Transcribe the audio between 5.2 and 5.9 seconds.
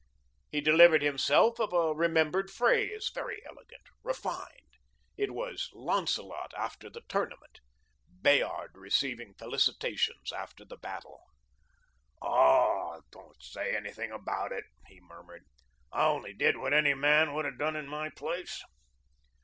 was